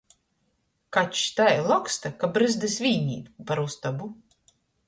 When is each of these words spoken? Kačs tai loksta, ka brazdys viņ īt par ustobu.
Kačs 0.97 1.25
tai 1.41 1.51
loksta, 1.69 2.13
ka 2.23 2.31
brazdys 2.39 2.81
viņ 2.87 3.15
īt 3.19 3.31
par 3.51 3.63
ustobu. 3.69 4.13